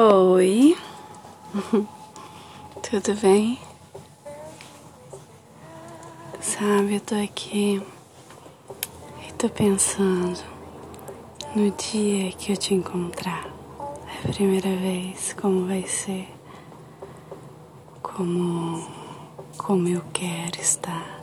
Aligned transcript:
Oi, 0.00 0.78
tudo 2.88 3.20
bem? 3.20 3.58
Sabe, 6.40 6.94
eu 6.94 7.00
tô 7.00 7.16
aqui 7.16 7.82
e 9.26 9.32
tô 9.32 9.48
pensando 9.48 10.38
no 11.56 11.68
dia 11.72 12.30
que 12.30 12.52
eu 12.52 12.56
te 12.56 12.74
encontrar, 12.74 13.44
a 14.24 14.28
primeira 14.32 14.68
vez, 14.76 15.32
como 15.32 15.66
vai 15.66 15.84
ser, 15.84 16.28
como, 18.00 18.86
como 19.56 19.88
eu 19.88 20.02
quero 20.12 20.60
estar? 20.60 21.20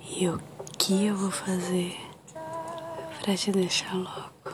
E 0.00 0.26
o 0.26 0.40
que 0.76 1.06
eu 1.06 1.14
vou 1.16 1.30
fazer 1.30 1.96
pra 3.22 3.36
te 3.36 3.52
deixar 3.52 3.94
louco, 3.94 4.52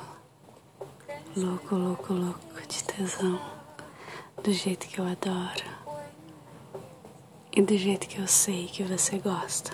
louco, 1.35 1.75
louco, 1.75 2.13
louco 2.13 2.49
de 2.69 2.85
tesão, 2.99 3.41
do 4.43 4.53
jeito 4.53 4.89
que 4.89 4.99
eu 4.99 5.07
adoro 5.07 5.63
e 7.53 7.63
do 7.63 7.79
jeito 7.79 8.09
que 8.09 8.19
eu 8.19 8.27
sei 8.27 8.67
que 8.67 8.83
você 8.83 9.19
gosta. 9.19 9.71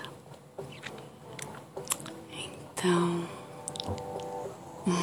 Então, 2.31 3.27
hum, 4.85 4.93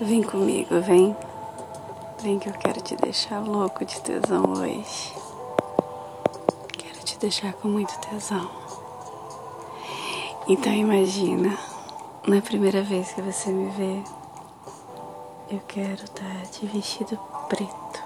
vem 0.00 0.24
comigo, 0.24 0.80
vem. 0.80 1.16
Vem 2.20 2.40
que 2.40 2.48
eu 2.48 2.54
quero 2.54 2.80
te 2.80 2.96
deixar 2.96 3.38
louco 3.38 3.84
de 3.84 4.00
tesão 4.00 4.52
hoje. 4.52 5.14
Quero 6.72 7.04
te 7.04 7.16
deixar 7.20 7.52
com 7.52 7.68
muito 7.68 7.96
tesão. 8.00 8.50
Então 10.48 10.72
imagina, 10.72 11.56
na 12.26 12.40
primeira 12.40 12.82
vez 12.82 13.12
que 13.12 13.22
você 13.22 13.50
me 13.50 13.70
vê, 13.70 14.23
eu 15.50 15.60
quero 15.68 16.04
estar 16.04 16.42
de 16.52 16.66
vestido 16.66 17.18
preto. 17.48 18.02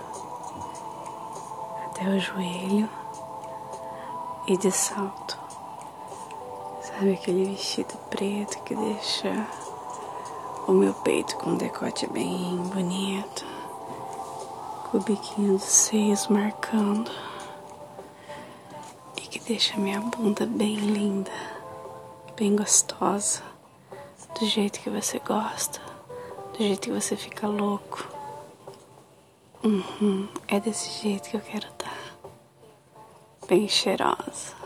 Até 1.86 2.08
o 2.08 2.19
joelho. 2.19 2.89
E 4.47 4.56
de 4.56 4.72
salto. 4.72 5.39
Sabe 6.81 7.12
aquele 7.12 7.44
vestido 7.44 7.94
preto 8.11 8.59
que 8.62 8.75
deixa 8.75 9.47
o 10.66 10.72
meu 10.72 10.94
peito 10.94 11.36
com 11.36 11.50
um 11.50 11.56
decote 11.56 12.06
bem 12.09 12.56
bonito, 12.75 13.44
com 14.91 14.98
o 14.98 15.03
biquinho 15.03 15.53
dos 15.53 15.62
seios 15.62 16.27
marcando. 16.28 17.11
E 19.16 19.20
que 19.20 19.39
deixa 19.41 19.77
minha 19.77 20.00
bunda 20.00 20.47
bem 20.47 20.77
linda, 20.77 21.31
bem 22.36 22.56
gostosa, 22.56 23.42
do 24.41 24.47
jeito 24.47 24.81
que 24.81 24.89
você 24.89 25.19
gosta 25.19 25.88
do 26.59 26.64
jeito 26.64 26.81
que 26.81 26.91
você 26.91 27.17
fica 27.17 27.47
louco. 27.47 28.05
Uhum, 29.62 30.28
é 30.48 30.59
desse 30.59 31.03
jeito 31.03 31.31
que 31.31 31.37
eu 31.37 31.41
quero 31.41 31.69
estar. 31.69 31.89
Tá. 31.89 32.31
Bem 33.47 33.69
cheirosa, 33.69 34.56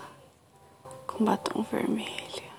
com 1.06 1.22
batom 1.22 1.62
vermelho. 1.62 2.50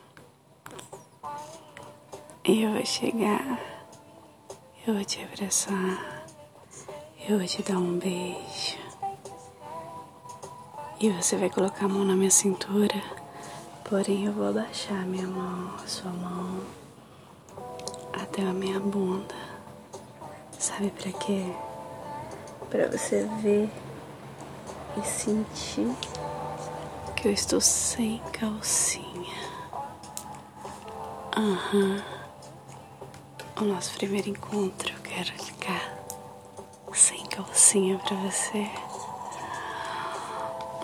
Eu 2.46 2.74
vou 2.74 2.86
chegar, 2.86 3.60
eu 4.86 4.94
vou 4.94 5.04
te 5.04 5.24
abraçar, 5.24 6.26
eu 7.28 7.40
vou 7.40 7.48
te 7.48 7.64
dar 7.64 7.80
um 7.80 7.98
beijo. 7.98 8.78
E 11.00 11.10
você 11.10 11.38
vai 11.38 11.50
colocar 11.50 11.86
a 11.86 11.90
mão 11.90 12.06
na 12.06 12.16
minha 12.16 12.32
cintura, 12.32 13.02
porém 13.84 14.26
eu 14.26 14.32
vou 14.32 14.48
abaixar 14.48 15.06
minha 15.08 15.28
mão, 15.28 15.76
sua 15.88 16.12
mão 16.12 16.83
até 18.34 18.42
a 18.42 18.52
minha 18.52 18.80
bunda. 18.80 19.36
Sabe 20.58 20.90
para 20.90 21.12
quê? 21.12 21.54
Para 22.68 22.88
você 22.88 23.30
ver 23.44 23.70
e 24.98 25.06
sentir 25.06 25.96
que 27.16 27.28
eu 27.28 27.32
estou 27.32 27.62
sem 27.62 28.18
calcinha. 28.32 29.38
Aham. 31.38 31.62
Uhum. 31.74 32.02
O 33.62 33.66
nosso 33.66 33.94
primeiro 33.94 34.30
encontro, 34.30 34.92
eu 34.92 35.02
quero 35.04 35.32
ficar 35.34 36.04
sem 36.92 37.24
calcinha 37.28 38.00
para 38.00 38.18
você. 38.18 38.68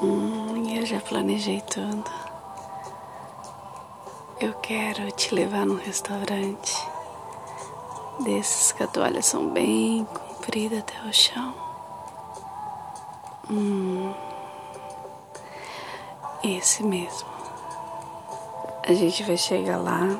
Hum, 0.03 0.77
eu 0.77 0.85
já 0.85 0.99
planejei 1.01 1.61
tudo. 1.61 2.11
Eu 4.39 4.53
quero 4.53 5.11
te 5.13 5.33
levar 5.33 5.65
num 5.65 5.77
restaurante 5.77 6.88
desses 8.23 8.71
que 8.71 8.83
a 8.83 8.87
toalha 8.87 9.21
são 9.21 9.49
bem 9.49 10.05
comprida 10.05 10.79
até 10.79 10.99
o 11.07 11.13
chão. 11.13 11.53
Hum, 13.49 14.13
esse 16.43 16.83
mesmo. 16.83 17.27
A 18.85 18.93
gente 18.93 19.23
vai 19.23 19.37
chegar 19.37 19.77
lá. 19.77 20.19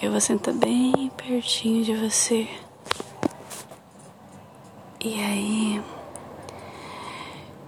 Eu 0.00 0.10
vou 0.10 0.20
sentar 0.20 0.54
bem 0.54 1.10
pertinho 1.16 1.84
de 1.84 1.94
você. 1.94 2.48
E 5.00 5.20
aí, 5.22 5.82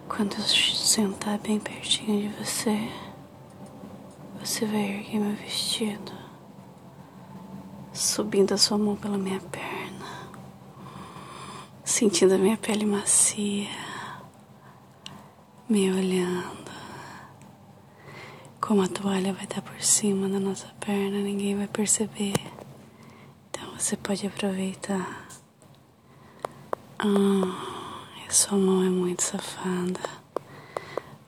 quando 0.09 0.34
eu 0.37 0.43
sentar 0.43 1.38
bem 1.38 1.60
pertinho 1.60 2.28
de 2.28 2.44
você, 2.44 2.88
você 4.41 4.66
vai 4.66 4.83
erguer 4.83 5.21
meu 5.21 5.37
vestido 5.37 6.23
subindo 7.94 8.53
a 8.53 8.59
sua 8.59 8.77
mão 8.77 8.97
pela 8.97 9.16
minha 9.16 9.41
perna, 9.41 10.28
sentindo 11.84 12.34
a 12.34 12.38
minha 12.38 12.56
pele 12.56 12.84
macia, 12.84 13.69
me 15.69 15.91
olhando. 15.91 16.65
Como 18.60 18.83
a 18.83 18.88
toalha 18.88 19.33
vai 19.33 19.44
estar 19.44 19.62
por 19.62 19.81
cima 19.81 20.28
da 20.28 20.41
nossa 20.41 20.66
perna, 20.81 21.19
ninguém 21.19 21.56
vai 21.56 21.69
perceber. 21.69 22.34
Então 23.50 23.71
você 23.78 23.97
pode 23.97 24.27
aproveitar. 24.27 25.28
Ah, 26.99 27.75
sua 28.34 28.59
mão 28.59 28.83
é 28.83 28.88
muito 28.88 29.22
safada. 29.22 30.00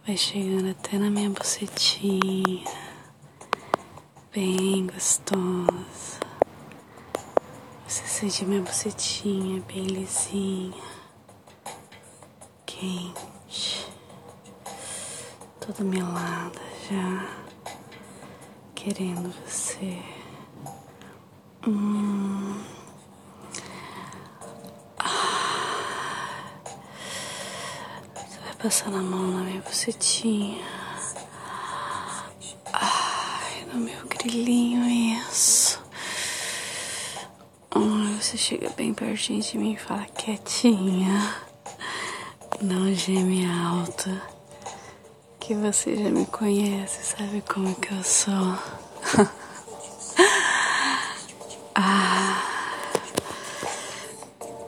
Vai 0.04 0.16
chegando 0.16 0.70
até 0.70 0.98
na 0.98 1.08
minha 1.08 1.30
bocetinha. 1.30 2.64
Bem 4.32 4.88
gostosa. 4.88 6.25
Sente 8.18 8.46
minha 8.46 8.62
bucetinha 8.62 9.62
bem 9.68 9.84
lisinha, 9.84 10.82
quente, 12.64 13.86
toda 15.60 15.84
melada 15.84 16.58
já, 16.88 17.28
querendo 18.74 19.30
você. 19.44 20.02
Hum. 21.68 22.58
Ah. 24.98 26.40
Você 28.14 28.38
vai 28.40 28.54
passando 28.62 28.96
a 28.96 29.02
mão 29.02 29.26
na 29.26 29.44
minha 29.44 29.60
bucetinha. 29.60 30.64
Ai, 32.72 33.66
no 33.66 33.78
meu 33.78 34.06
grilinho, 34.06 34.88
isso. 35.20 35.84
Você 38.26 38.35
chega 38.46 38.70
bem 38.76 38.94
pertinho 38.94 39.42
de 39.42 39.58
mim 39.58 39.72
e 39.72 39.76
fala 39.76 40.06
quietinha. 40.16 41.34
Não 42.62 42.94
geme 42.94 43.44
alto. 43.44 44.08
Que 45.40 45.52
você 45.52 45.96
já 45.96 46.08
me 46.10 46.24
conhece, 46.26 47.16
sabe 47.16 47.42
como 47.52 47.74
que 47.74 47.92
eu 47.92 48.04
sou. 48.04 48.56
ah. 51.74 52.40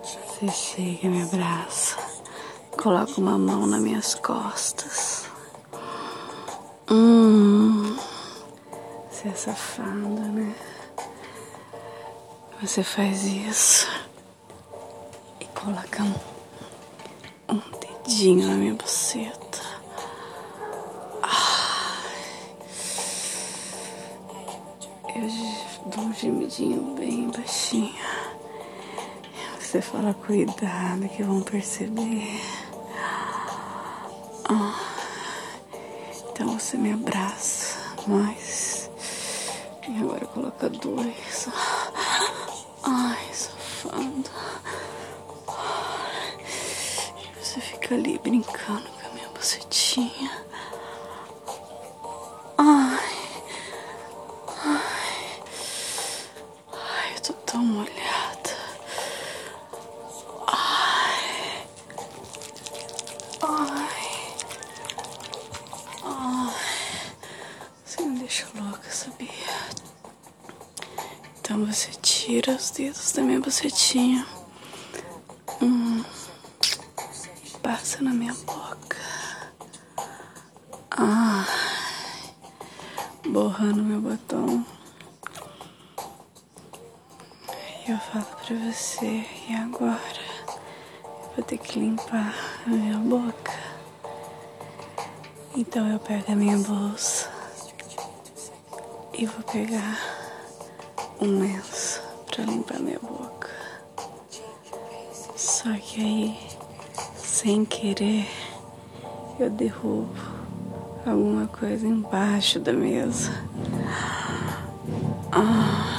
Você 0.03 0.49
chega, 0.51 1.09
me 1.09 1.23
abraça. 1.23 1.99
Coloca 2.83 3.21
uma 3.21 3.39
mão 3.39 3.65
nas 3.65 3.81
minhas 3.81 4.17
costas. 4.17 5.27
Hum. 6.91 7.97
Você 9.09 9.29
é 9.29 9.35
safada, 9.35 9.93
né? 9.95 10.53
Você 12.61 12.83
faz 12.83 13.23
isso 13.23 13.89
e 15.41 15.45
coloca 15.47 16.03
um, 16.03 17.55
um 17.55 17.63
dedinho 17.79 18.49
na 18.49 18.55
minha 18.55 18.75
buceta. 18.75 19.63
Eu 25.15 25.91
dou 25.91 26.05
um 26.05 26.13
gemidinho 26.13 26.97
bem 26.97 27.31
baixinho. 27.31 27.95
Você 29.61 29.81
fala, 29.81 30.13
cuidado 30.15 31.09
que 31.15 31.23
vão 31.23 31.41
perceber. 31.43 32.41
Então 36.33 36.59
você 36.59 36.77
me 36.77 36.93
abraça 36.93 37.79
mais. 38.09 38.91
E 39.89 40.01
agora 40.01 40.27
coloca 40.27 40.69
dois. 40.69 41.49
Ai, 42.91 43.35
safando. 43.35 44.31
E 47.19 47.45
você 47.45 47.61
fica 47.61 47.95
ali 47.95 48.19
brincando 48.19 48.89
com 48.89 49.07
a 49.07 49.11
minha 49.13 49.29
bucetinha. 49.29 50.48
Tira 72.29 72.53
os 72.53 72.71
dedos 72.73 73.13
da 73.13 73.23
minha 73.23 73.41
bucetinha. 73.41 74.27
Hum. 75.63 76.05
Passa 77.63 78.03
na 78.03 78.11
minha 78.11 78.35
boca. 78.35 78.99
Ai. 80.91 81.47
Borrando 83.27 83.83
meu 83.83 84.03
batom. 84.03 84.63
E 87.87 87.93
eu 87.93 87.99
falo 87.99 88.27
pra 88.27 88.57
você, 88.57 89.25
e 89.49 89.55
agora? 89.55 90.21
Eu 91.03 91.33
vou 91.35 91.45
ter 91.47 91.57
que 91.57 91.79
limpar 91.79 92.35
a 92.67 92.69
minha 92.69 92.99
boca. 92.99 93.59
Então 95.57 95.91
eu 95.91 95.99
pego 95.99 96.31
a 96.31 96.37
minha 96.37 96.59
bolsa 96.59 97.31
e 99.15 99.25
vou 99.25 99.43
pegar 99.45 99.99
um 101.23 101.41
lenço 101.41 101.98
pra 102.39 102.45
limpar 102.45 102.79
minha 102.79 103.01
boca. 103.01 103.49
Só 105.35 105.73
que 105.75 106.01
aí, 106.01 106.39
sem 107.17 107.65
querer, 107.65 108.29
eu 109.41 109.51
derrubo 109.51 110.15
alguma 111.05 111.49
coisa 111.49 111.85
embaixo 111.85 112.61
da 112.61 112.73
mesa. 112.73 113.33
Ah, 115.33 115.99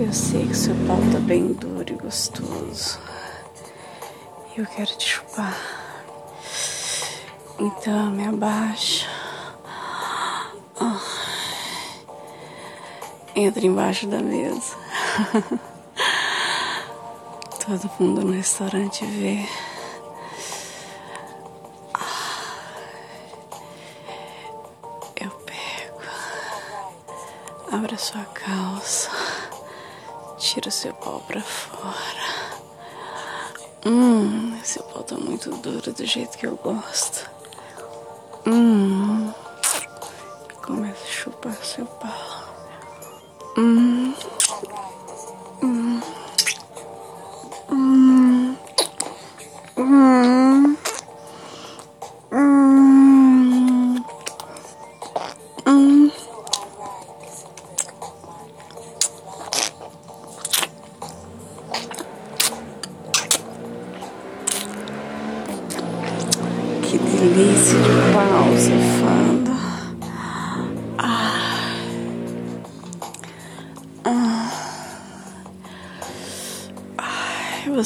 eu 0.00 0.12
sei 0.12 0.48
que 0.48 0.56
seu 0.56 0.74
pau 0.88 0.98
tá 1.12 1.20
bem 1.20 1.52
duro 1.52 1.92
e 1.92 1.94
gostoso. 1.94 2.98
Eu 4.56 4.66
quero 4.66 4.96
te 4.96 5.08
chupar. 5.08 5.56
Então 7.60 8.10
me 8.10 8.26
abaixa. 8.26 9.06
Ah, 10.80 11.21
entra 13.34 13.64
embaixo 13.66 14.06
da 14.06 14.18
mesa. 14.18 14.76
Todo 17.64 17.90
mundo 17.98 18.22
no 18.22 18.32
restaurante 18.32 19.04
vê. 19.04 19.46
Eu 25.20 25.30
pego, 25.30 26.00
abro 27.70 27.94
a 27.94 27.98
sua 27.98 28.24
calça, 28.24 29.10
tiro 30.38 30.70
seu 30.70 30.92
pau 30.94 31.20
pra 31.20 31.40
fora. 31.40 32.42
Hum, 33.86 34.58
esse 34.62 34.80
pau 34.82 35.02
tá 35.04 35.16
muito 35.16 35.50
duro 35.56 35.92
do 35.92 36.04
jeito 36.06 36.36
que 36.36 36.46
eu 36.46 36.56
gosto. 36.56 37.31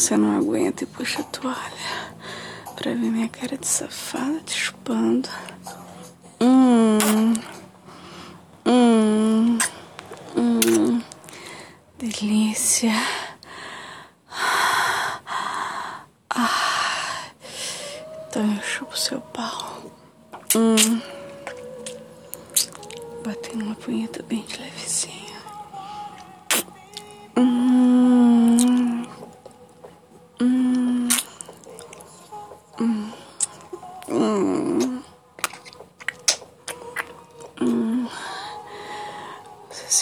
Você 0.07 0.17
não 0.17 0.39
aguenta 0.39 0.85
e 0.85 0.87
puxa 0.87 1.21
a 1.21 1.25
toalha 1.25 2.15
pra 2.77 2.93
ver 2.93 3.11
minha 3.11 3.29
cara 3.29 3.59
de 3.59 3.67
safada 3.67 4.39
te 4.47 4.57
chupando. 4.57 5.29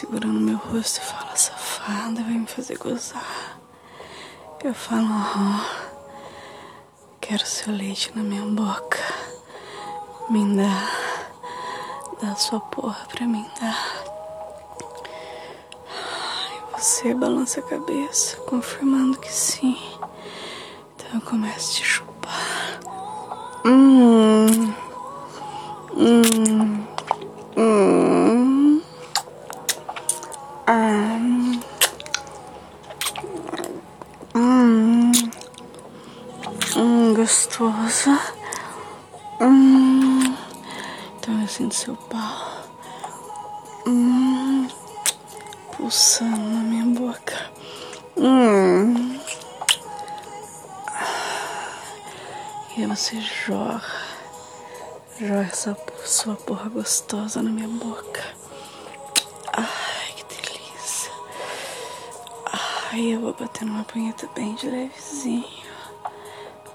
Segurando 0.04 0.38
meu 0.38 0.58
rosto 0.58 0.98
e 0.98 1.04
fala, 1.04 1.34
safada, 1.34 2.22
vai 2.22 2.34
me 2.34 2.46
fazer 2.46 2.76
gozar. 2.76 3.58
Eu 4.62 4.74
falo, 4.74 5.08
ó. 5.10 5.94
Quero 7.22 7.46
seu 7.46 7.72
leite 7.72 8.12
na 8.14 8.22
minha 8.22 8.42
boca. 8.42 8.98
Me 10.28 10.56
dá. 10.56 10.90
Dá 12.20 12.34
sua 12.36 12.60
porra 12.60 13.06
pra 13.06 13.26
mim 13.26 13.46
dar. 13.58 14.04
E 16.52 16.78
você 16.78 17.14
balança 17.14 17.60
a 17.60 17.62
cabeça, 17.62 18.36
confirmando 18.42 19.18
que 19.18 19.32
sim. 19.32 19.78
Então 20.96 21.14
eu 21.14 21.20
começo 21.22 21.70
a 21.70 21.74
te 21.76 21.84
chupar. 21.84 22.80
Hum. 23.64 24.23
Pulsando 45.84 46.38
na 46.38 46.60
minha 46.62 46.86
boca. 46.98 47.52
Hum. 48.16 49.20
E 52.74 52.86
você 52.86 53.20
jorra. 53.20 54.02
Jorra 55.20 55.42
essa 55.42 55.76
sua 56.06 56.36
porra 56.36 56.70
gostosa 56.70 57.42
na 57.42 57.50
minha 57.50 57.68
boca. 57.68 58.24
Ai, 59.52 60.14
que 60.16 60.24
delícia. 60.24 61.12
Ai, 62.90 63.00
eu 63.14 63.20
vou 63.20 63.34
bater 63.34 63.66
numa 63.66 63.84
punheta 63.84 64.26
bem 64.34 64.54
de 64.54 64.70
levezinho 64.70 65.44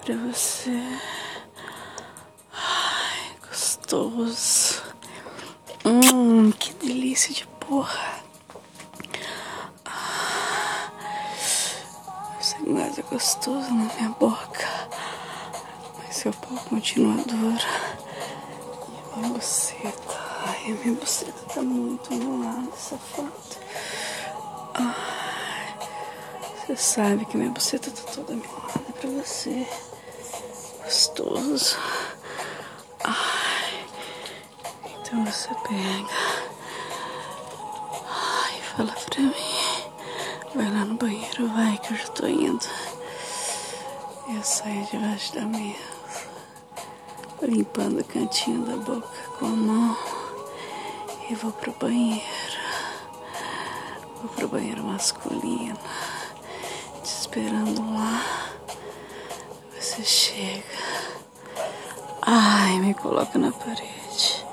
pra 0.05 0.15
você. 0.17 0.79
Ai, 2.53 3.31
gostoso. 3.49 4.83
Hum, 5.83 6.51
que 6.51 6.75
delícia 6.75 7.33
de 7.33 7.47
porra. 7.47 8.18
Mais 12.69 12.99
é 12.99 13.01
gostoso 13.01 13.67
na 13.73 13.91
minha 13.95 14.09
boca. 14.19 14.67
Mas 15.97 16.17
seu 16.17 16.31
pau 16.31 16.55
continua 16.69 17.15
duro. 17.23 17.57
E 18.87 19.13
a 19.13 19.17
minha 19.17 19.33
buceta. 19.33 20.19
Ai, 20.45 20.65
a 20.71 20.75
minha 20.75 20.93
buceta 20.93 21.45
tá 21.51 21.61
muito 21.63 22.13
molada, 22.13 22.71
safado. 22.77 23.33
Ai, 24.75 25.75
você 26.67 26.75
sabe 26.75 27.25
que 27.25 27.37
minha 27.37 27.49
buceta 27.49 27.89
tá 27.89 28.11
toda 28.11 28.35
melada 28.35 28.93
pra 29.01 29.09
você. 29.09 29.67
Gostoso. 30.83 31.75
Ai, 33.03 33.87
então 35.01 35.25
você 35.25 35.49
pega. 35.67 36.19
Ai, 38.07 38.61
fala 38.61 38.91
pra 38.91 39.21
mim. 39.23 39.68
Banheiro, 40.99 41.47
vai, 41.55 41.77
que 41.77 41.93
eu 41.93 41.97
já 41.97 42.07
tô 42.09 42.27
indo. 42.27 42.65
Eu 44.27 44.43
saio 44.43 44.85
debaixo 44.91 45.33
da 45.33 45.45
mesa, 45.45 45.79
limpando 47.41 48.01
o 48.01 48.03
cantinho 48.03 48.65
da 48.65 48.75
boca 48.75 49.07
com 49.39 49.45
a 49.45 49.49
mão 49.49 49.97
e 51.29 51.35
vou 51.35 51.53
pro 51.53 51.71
banheiro. 51.79 52.21
Vou 54.21 54.29
pro 54.35 54.47
banheiro 54.49 54.83
masculino, 54.83 55.79
te 57.01 57.05
esperando 57.05 57.81
lá. 57.93 58.21
Você 59.79 60.03
chega. 60.03 60.63
Ai, 62.23 62.77
me 62.79 62.93
coloca 62.93 63.39
na 63.39 63.53
parede. 63.53 64.45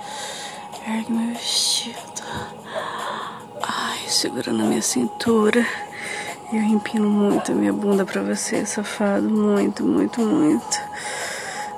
Ergue 0.87 1.11
meu 1.11 1.35
vestido. 1.35 1.97
Ai, 3.63 4.09
segura 4.09 4.53
na 4.53 4.63
minha 4.63 4.83
cintura. 4.83 5.67
Eu 6.53 6.63
empino 6.63 7.09
muito 7.11 7.51
a 7.51 7.55
minha 7.55 7.73
bunda 7.73 8.05
pra 8.07 8.23
você, 8.23 8.65
safado. 8.65 9.29
Muito, 9.29 9.85
muito, 9.85 10.21
muito. 10.21 10.79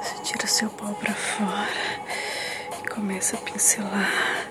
Você 0.03 0.23
tira 0.23 0.47
seu 0.47 0.69
pau 0.71 0.93
pra 0.95 1.15
fora 1.15 1.69
e 2.83 2.89
começa 2.89 3.37
a 3.37 3.41
pincelar 3.41 4.47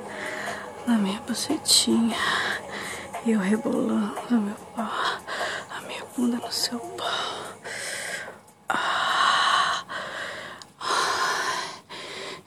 na 0.88 0.98
minha 0.98 1.22
bucetinha. 1.22 2.18
E 3.26 3.32
eu 3.32 3.40
rebolando 3.40 4.16
meu 4.32 4.56
pau, 4.76 4.90
a 5.70 5.82
minha 5.82 6.04
bunda 6.16 6.38
no 6.38 6.52
seu 6.52 6.80
pau. 6.80 7.08
Ah, 8.70 9.84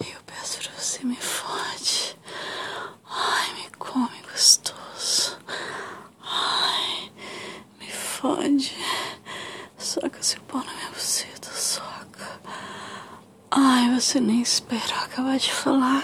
eu 0.00 0.21
peço 0.27 0.59
pra 0.61 0.73
você 0.77 1.05
me 1.05 1.17
fode. 1.17 2.19
Ai, 3.09 3.55
me 3.55 3.71
come 3.79 4.23
gostoso. 4.31 5.39
Ai, 6.25 7.11
me 7.79 7.91
fode. 7.91 8.77
Soca 10.11 10.23
seu 10.25 10.40
pau 10.43 10.61
na 10.64 10.73
minha 10.73 10.90
buceta, 10.90 11.52
soca. 11.52 12.40
Ai, 13.49 13.95
você 13.95 14.19
nem 14.19 14.43
espera 14.43 15.05
acabar 15.05 15.38
de 15.38 15.52
falar. 15.52 16.02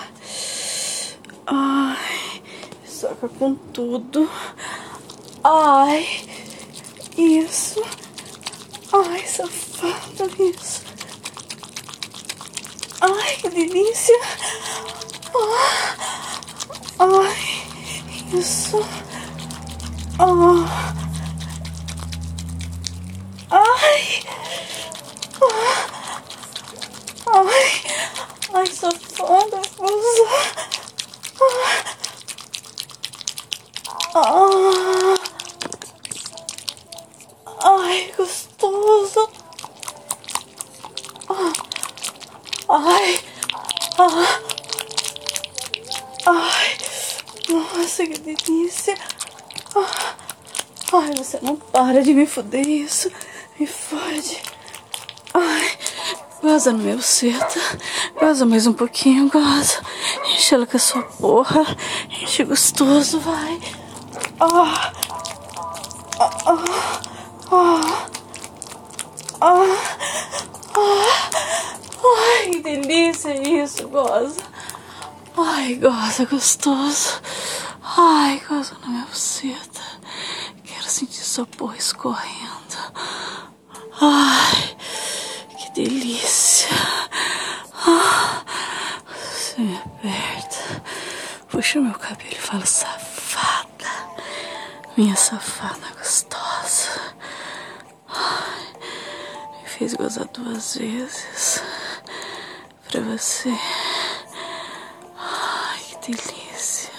Ai, 1.44 2.42
soca 2.86 3.28
com 3.28 3.56
tudo. 3.56 4.30
Ai, 5.42 6.24
isso. 7.18 7.82
Ai, 8.92 9.26
safada, 9.26 10.30
isso. 10.38 10.82
Ai, 13.00 13.36
que 13.38 13.48
delícia. 13.48 14.20
Ah, 15.34 15.96
ai, 17.00 18.38
isso. 18.38 18.78
Ah. 20.20 20.94
Ai. 23.48 24.22
Ah. 25.40 25.86
Ai. 27.32 27.70
Ai, 28.54 28.66
safada, 28.66 29.60
usa. 29.78 30.26
Ah. 34.14 34.24
Ah. 34.24 35.16
Ai, 37.62 38.12
gostoso. 38.16 39.30
Ah. 41.28 41.52
Ai. 42.68 43.20
Ah. 43.98 44.40
Ai. 46.26 46.76
Nossa, 47.48 48.06
que 48.06 48.18
delícia. 48.18 48.98
Ah. 49.76 50.16
Ai, 50.92 51.12
você 51.16 51.38
não 51.42 51.56
para 51.96 52.04
de 52.04 52.12
me 52.12 52.26
foder 52.26 52.68
isso. 52.68 53.10
Me 53.58 53.66
fode. 53.66 54.42
Ai. 55.32 55.70
Goza 56.42 56.70
no 56.70 56.80
meu 56.80 57.00
seta. 57.00 57.58
Goza 58.20 58.44
mais 58.44 58.66
um 58.66 58.74
pouquinho, 58.74 59.30
goza. 59.30 59.80
Enche 60.26 60.54
ela 60.54 60.66
com 60.66 60.76
a 60.76 60.80
sua 60.80 61.02
porra. 61.04 61.64
Enche 62.20 62.44
gostoso, 62.44 63.18
vai. 63.20 63.58
Ah. 64.38 64.92
Ah. 66.20 66.60
Ah. 67.50 68.06
Ah. 69.40 69.76
Ai, 72.04 72.50
que 72.50 72.60
delícia 72.60 73.32
isso, 73.48 73.88
goza. 73.88 74.36
Ai, 75.34 75.76
goza 75.76 76.26
gostoso. 76.26 77.22
Ai, 77.96 78.42
goza 78.46 78.76
na 78.82 78.88
minha 78.88 79.06
buceta. 79.06 79.75
Porra 81.44 81.76
escorrendo. 81.76 82.76
Ai, 84.00 84.76
que 85.58 85.70
delícia. 85.72 86.68
Você 89.06 89.60
me 89.60 89.76
aperta. 89.76 90.82
Puxa 91.50 91.80
meu 91.80 91.92
cabelo 91.94 92.32
e 92.32 92.36
fala, 92.36 92.64
safada. 92.64 93.90
Minha 94.96 95.14
safada 95.14 95.86
gostosa. 95.98 97.14
Ai, 98.08 98.72
me 99.62 99.68
fez 99.68 99.92
gozar 99.94 100.26
duas 100.28 100.76
vezes. 100.76 101.62
Pra 102.90 103.00
você. 103.02 103.52
Ai, 105.18 105.80
que 106.00 106.12
delícia. 106.12 106.92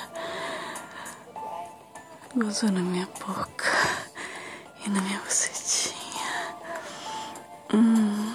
Gozou 2.36 2.72
na 2.72 2.82
minha 2.82 3.08
boca 3.26 3.67
minha 5.28 5.34
bucetinha. 5.34 6.56
Hum. 7.74 8.34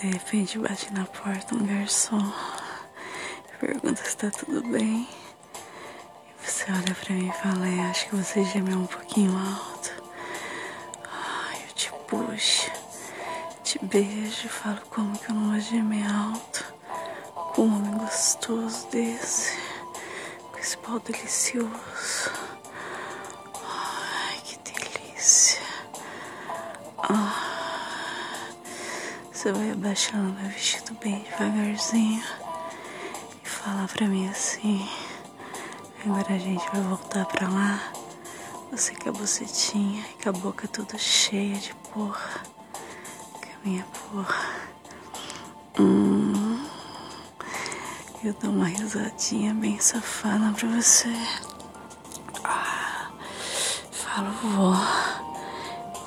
De 0.00 0.06
repente 0.08 0.58
bate 0.58 0.92
na 0.92 1.04
porta 1.04 1.54
um 1.54 1.66
garçom. 1.66 2.32
Pergunta 3.60 4.04
se 4.04 4.16
tá 4.16 4.30
tudo 4.30 4.62
bem. 4.68 5.08
E 6.40 6.50
você 6.50 6.70
olha 6.70 6.94
pra 6.94 7.14
mim 7.14 7.28
e 7.28 7.32
fala, 7.32 7.66
é, 7.66 7.90
acho 7.90 8.08
que 8.08 8.16
você 8.16 8.44
gemeu 8.44 8.78
um 8.78 8.86
pouquinho 8.86 9.36
alto. 9.36 10.02
Ai, 11.10 11.64
eu 11.68 11.74
te 11.74 11.90
puxo, 12.06 12.70
te 13.64 13.84
beijo, 13.84 14.48
falo 14.48 14.80
como 14.90 15.18
que 15.18 15.30
eu 15.30 15.34
não 15.34 15.50
vou 15.50 15.60
gemer 15.60 16.06
alto. 16.08 16.74
Com 17.54 17.62
um 17.62 17.76
homem 17.76 17.98
gostoso 17.98 18.86
desse. 18.88 19.58
Com 20.52 20.58
esse 20.58 20.76
pau 20.78 21.00
delicioso. 21.00 22.45
Você 29.46 29.52
vai 29.52 29.70
abaixando 29.70 30.32
meu 30.40 30.50
vestido 30.50 30.92
bem 31.00 31.20
devagarzinho 31.20 32.20
e 33.44 33.48
falar 33.48 33.86
pra 33.86 34.08
mim 34.08 34.28
assim. 34.28 34.84
Agora 36.04 36.34
a 36.34 36.38
gente 36.38 36.68
vai 36.72 36.80
voltar 36.80 37.24
pra 37.26 37.48
lá. 37.48 37.92
Você 38.72 38.92
com 38.96 39.08
a 39.08 39.12
bucetinha 39.12 40.04
e 40.10 40.20
com 40.20 40.30
a 40.30 40.32
boca 40.32 40.66
toda 40.66 40.98
cheia 40.98 41.54
de 41.54 41.72
porra. 41.94 42.42
Com 43.34 43.46
a 43.46 43.68
minha 43.68 43.84
porra. 43.84 44.46
Hum, 45.78 46.66
eu 48.24 48.34
dou 48.42 48.50
uma 48.50 48.66
risadinha 48.66 49.54
bem 49.54 49.78
safada 49.78 50.52
pra 50.54 50.68
você. 50.70 51.14
Ah, 52.42 53.12
falo, 53.92 54.32
vou. 54.42 54.74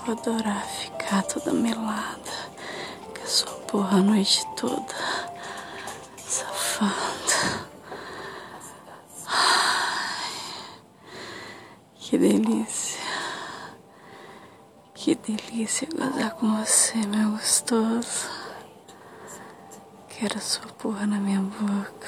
Vou 0.06 0.18
adorar 0.18 0.66
ficar 0.66 1.22
toda 1.24 1.54
melada 1.54 2.29
porra 3.70 4.00
a 4.00 4.02
noite 4.02 4.46
toda. 4.56 4.96
Safada. 6.18 7.68
Ai, 9.28 10.32
que 11.96 12.18
delícia. 12.18 13.00
Que 14.96 15.16
delícia 15.16 15.88
gozar 15.96 16.32
com 16.32 16.58
você, 16.58 16.98
meu 17.08 17.32
gostoso. 17.32 18.28
Quero 20.10 20.38
a 20.38 20.42
sua 20.42 20.68
porra 20.74 21.06
na 21.06 21.18
minha 21.18 21.40
boca, 21.40 22.08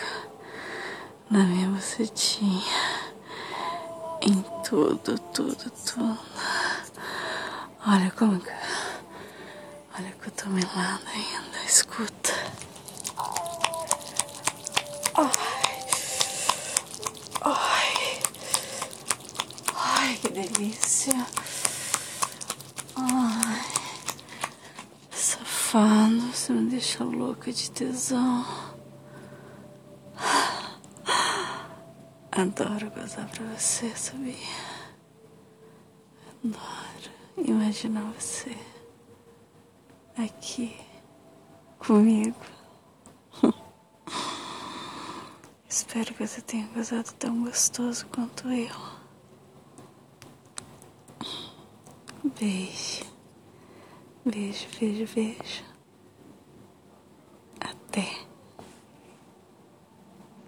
na 1.30 1.44
minha 1.44 1.70
bucetinha, 1.70 2.62
em 4.22 4.44
tudo, 4.68 5.18
tudo, 5.32 5.72
tudo. 5.86 6.20
Olha 7.88 8.12
como 8.12 8.40
que. 8.40 8.81
Olha 9.94 10.12
que 10.14 10.28
eu 10.28 10.32
tô 10.32 10.50
melada 10.50 11.02
ainda, 11.10 11.64
escuta. 11.66 12.32
Ai. 15.18 15.30
Ai. 17.42 18.20
Ai, 19.76 20.16
que 20.18 20.30
delícia. 20.30 21.14
Ai. 22.96 23.62
Safado, 25.12 26.22
você 26.32 26.54
me 26.54 26.70
deixa 26.70 27.04
louca 27.04 27.52
de 27.52 27.70
tesão. 27.72 28.46
Adoro 32.32 32.90
gozar 32.92 33.30
pra 33.30 33.46
você, 33.58 33.90
sabia? 33.96 34.36
Adoro 36.46 37.12
imaginar 37.38 38.10
você 38.18 38.56
aqui 40.24 40.76
comigo. 41.80 42.36
Espero 45.68 46.14
que 46.14 46.26
você 46.26 46.42
tenha 46.42 46.68
gozado 46.68 47.12
tão 47.14 47.44
gostoso 47.44 48.06
quanto 48.08 48.50
eu. 48.50 48.76
Beijo. 52.40 53.06
Beijo, 54.26 54.68
beijo, 54.80 55.14
beijo. 55.16 55.64
Até. 57.60 58.31